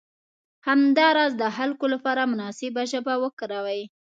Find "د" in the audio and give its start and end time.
1.41-1.43